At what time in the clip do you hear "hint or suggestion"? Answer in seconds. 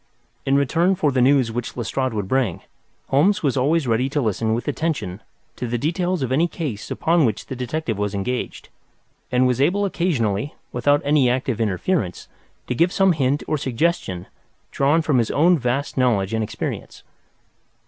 13.11-14.25